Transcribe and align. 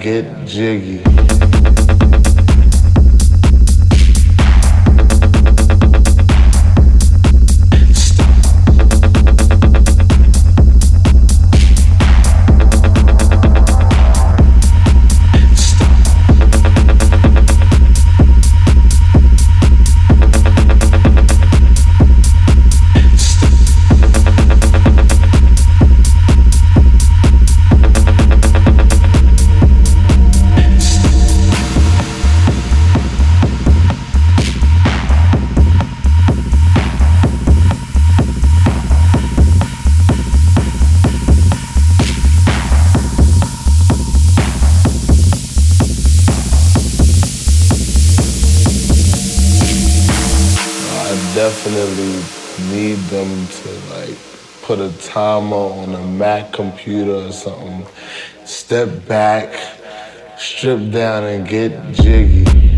get 0.00 0.46
jiggy. 0.46 0.99
Or 57.30 57.32
something. 57.32 57.86
Step 58.44 59.06
back, 59.06 59.54
strip 60.38 60.90
down 60.90 61.24
and 61.24 61.46
get 61.48 61.92
jiggy. 61.92 62.69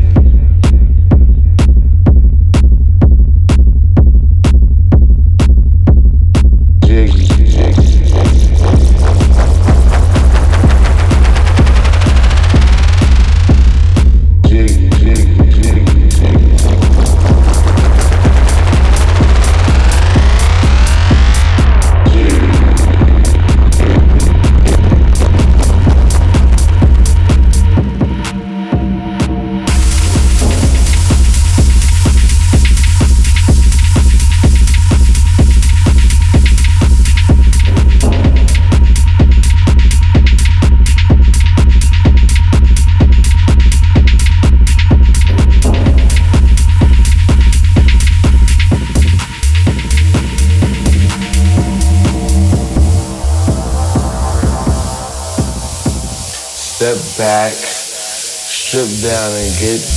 Down 59.22 59.36
and 59.36 59.56
get 59.56 59.91